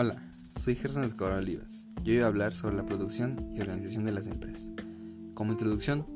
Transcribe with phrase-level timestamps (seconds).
[0.00, 0.14] Hola,
[0.56, 1.88] soy Gerson Escobar Olivas.
[2.04, 4.70] Yo voy a hablar sobre la producción y organización de las empresas.
[5.34, 6.06] Como introducción,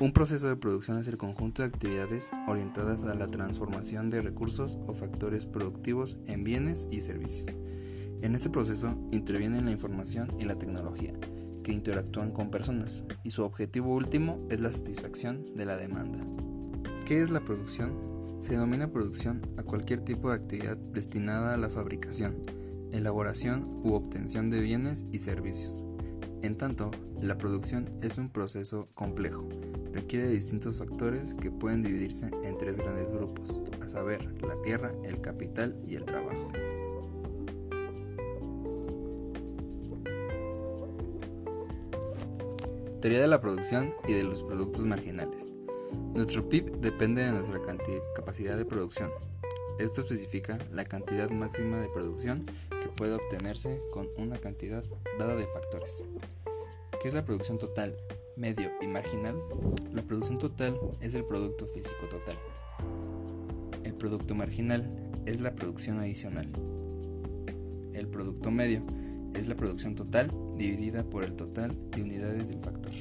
[0.00, 4.80] un proceso de producción es el conjunto de actividades orientadas a la transformación de recursos
[4.88, 7.54] o factores productivos en bienes y servicios.
[8.20, 11.12] En este proceso intervienen la información y la tecnología,
[11.62, 16.18] que interactúan con personas, y su objetivo último es la satisfacción de la demanda.
[17.06, 17.92] ¿Qué es la producción?
[18.40, 22.34] Se denomina producción a cualquier tipo de actividad destinada a la fabricación,
[22.92, 25.82] elaboración u obtención de bienes y servicios.
[26.42, 26.90] En tanto,
[27.20, 29.46] la producción es un proceso complejo,
[29.92, 34.92] requiere de distintos factores que pueden dividirse en tres grandes grupos, a saber, la tierra,
[35.04, 36.50] el capital y el trabajo.
[43.00, 45.46] Teoría de la producción y de los productos marginales.
[46.14, 47.60] Nuestro PIB depende de nuestra
[48.14, 49.10] capacidad de producción.
[49.80, 54.84] Esto especifica la cantidad máxima de producción que puede obtenerse con una cantidad
[55.18, 56.04] dada de factores.
[57.00, 57.96] ¿Qué es la producción total,
[58.36, 59.36] medio y marginal?
[59.90, 62.36] La producción total es el producto físico total.
[63.82, 64.86] El producto marginal
[65.24, 66.50] es la producción adicional.
[67.94, 68.82] El producto medio
[69.34, 72.92] es la producción total dividida por el total de unidades del factor.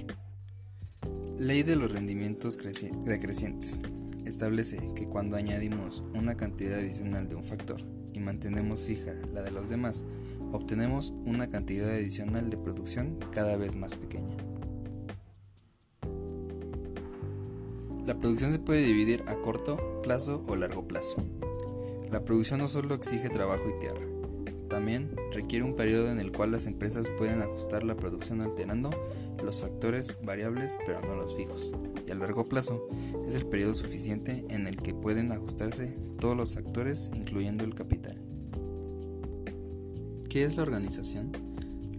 [1.38, 2.58] Ley de los rendimientos
[3.04, 3.82] decrecientes.
[4.26, 7.82] Establece que cuando añadimos una cantidad adicional de un factor
[8.14, 10.04] y mantenemos fija la de los demás,
[10.52, 14.36] obtenemos una cantidad adicional de producción cada vez más pequeña.
[18.06, 21.18] La producción se puede dividir a corto plazo o largo plazo.
[22.12, 24.02] La producción no solo exige trabajo y tierra,
[24.80, 28.90] también requiere un periodo en el cual las empresas pueden ajustar la producción alterando
[29.44, 31.74] los factores variables pero no los fijos.
[32.08, 32.88] Y a largo plazo
[33.28, 38.22] es el periodo suficiente en el que pueden ajustarse todos los factores incluyendo el capital.
[40.30, 41.34] ¿Qué es la organización?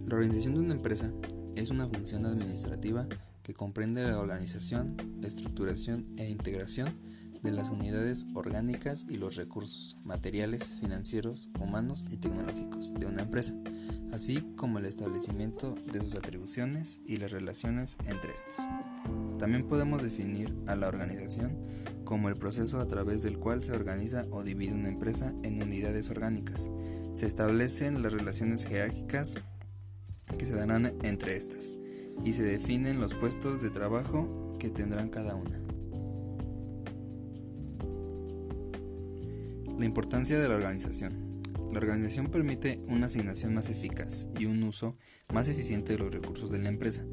[0.07, 1.11] La organización de una empresa
[1.55, 3.07] es una función administrativa
[3.43, 6.95] que comprende la organización, estructuración e integración
[7.43, 13.53] de las unidades orgánicas y los recursos materiales, financieros, humanos y tecnológicos de una empresa,
[14.11, 18.55] así como el establecimiento de sus atribuciones y las relaciones entre estos.
[19.39, 21.57] También podemos definir a la organización
[22.03, 26.09] como el proceso a través del cual se organiza o divide una empresa en unidades
[26.09, 26.69] orgánicas.
[27.13, 29.35] Se establecen las relaciones jerárquicas
[30.37, 31.75] que se darán entre estas
[32.23, 35.59] y se definen los puestos de trabajo que tendrán cada una.
[39.81, 41.41] La importancia de la organización.
[41.71, 44.95] La organización permite una asignación más eficaz y un uso
[45.33, 47.03] más eficiente de los recursos de la empresa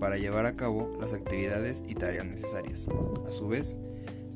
[0.00, 2.88] para llevar a cabo las actividades y tareas necesarias.
[3.24, 3.76] A su vez,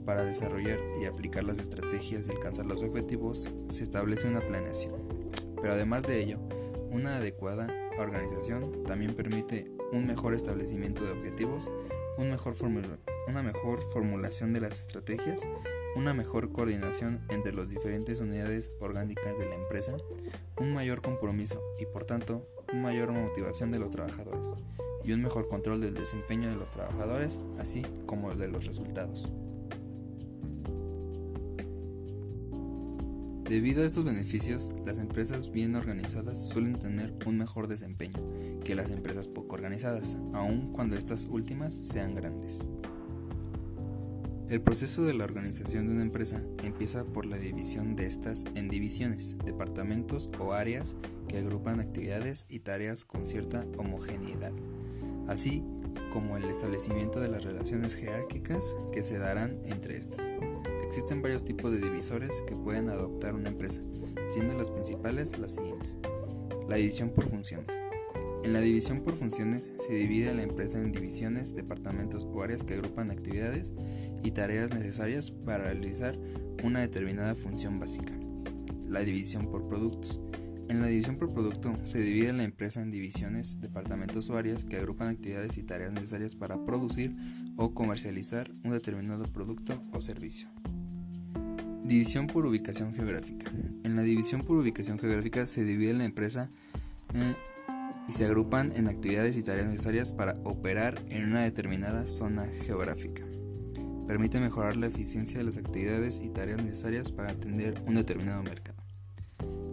[0.05, 4.95] para desarrollar y aplicar las estrategias y alcanzar los objetivos, se establece una planeación.
[5.61, 6.39] Pero además de ello,
[6.93, 7.67] una adecuada
[7.99, 11.69] organización también permite un mejor establecimiento de objetivos,
[12.19, 15.41] una mejor formulación de las estrategias
[15.97, 19.97] una mejor coordinación entre las diferentes unidades orgánicas de la empresa,
[20.59, 24.49] un mayor compromiso y por tanto una mayor motivación de los trabajadores
[25.03, 29.33] y un mejor control del desempeño de los trabajadores, así como de los resultados.
[33.49, 38.19] Debido a estos beneficios, las empresas bien organizadas suelen tener un mejor desempeño
[38.65, 42.69] que las empresas poco organizadas, aun cuando estas últimas sean grandes.
[44.49, 48.69] El proceso de la organización de una empresa empieza por la división de estas en
[48.69, 50.97] divisiones, departamentos o áreas
[51.29, 54.53] que agrupan actividades y tareas con cierta homogeneidad,
[55.29, 55.63] así
[56.13, 60.31] como el establecimiento de las relaciones jerárquicas que se darán entre estas.
[60.87, 63.83] Existen varios tipos de divisores que pueden adoptar una empresa,
[64.29, 65.97] siendo las principales las siguientes.
[66.69, 67.83] La división por funciones.
[68.45, 72.75] En la división por funciones se divide la empresa en divisiones, departamentos o áreas que
[72.75, 73.73] agrupan actividades
[74.23, 76.17] y tareas necesarias para realizar
[76.63, 78.13] una determinada función básica.
[78.89, 80.21] La división por productos.
[80.69, 84.77] En la división por producto se divide la empresa en divisiones, departamentos o áreas que
[84.77, 87.17] agrupan actividades y tareas necesarias para producir
[87.57, 90.49] o comercializar un determinado producto o servicio.
[91.87, 93.49] División por ubicación geográfica.
[93.85, 96.51] En la división por ubicación geográfica se divide la empresa
[97.15, 97.37] eh,
[98.09, 103.23] y se agrupan en actividades y tareas necesarias para operar en una determinada zona geográfica.
[104.09, 108.83] Permite mejorar la eficiencia de las actividades y tareas necesarias para atender un determinado mercado.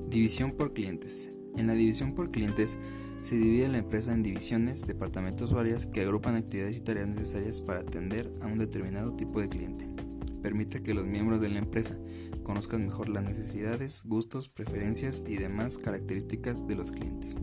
[0.08, 1.32] División por clientes.
[1.58, 2.78] En la división por clientes
[3.22, 7.80] se divide la empresa en divisiones, departamentos o que agrupan actividades y tareas necesarias para
[7.80, 10.03] atender a un determinado tipo de cliente.
[10.44, 11.98] Permite que los miembros de la empresa
[12.44, 17.38] conozcan mejor las necesidades, gustos, preferencias y demás características de los clientes.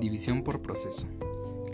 [0.00, 1.06] División por proceso.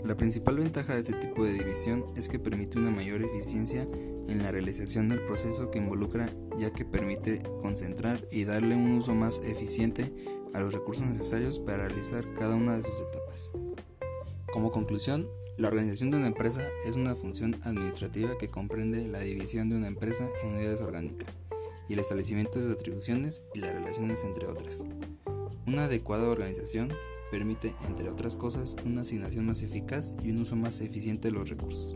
[0.03, 3.87] La principal ventaja de este tipo de división es que permite una mayor eficiencia
[4.27, 9.13] en la realización del proceso que involucra ya que permite concentrar y darle un uso
[9.13, 10.11] más eficiente
[10.53, 13.51] a los recursos necesarios para realizar cada una de sus etapas.
[14.51, 19.69] Como conclusión, la organización de una empresa es una función administrativa que comprende la división
[19.69, 21.37] de una empresa en unidades orgánicas
[21.87, 24.83] y el establecimiento de sus atribuciones y las relaciones entre otras.
[25.65, 26.91] Una adecuada organización
[27.31, 31.49] permite, entre otras cosas, una asignación más eficaz y un uso más eficiente de los
[31.49, 31.95] recursos.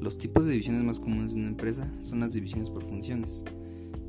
[0.00, 3.44] Los tipos de divisiones más comunes de una empresa son las divisiones por funciones,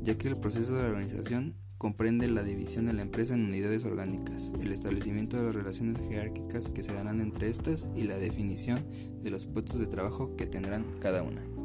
[0.02, 1.54] ya que el proceso de organización
[1.86, 6.68] comprende la división de la empresa en unidades orgánicas, el establecimiento de las relaciones jerárquicas
[6.68, 8.84] que se darán entre estas y la definición
[9.22, 11.55] de los puestos de trabajo que tendrán cada una.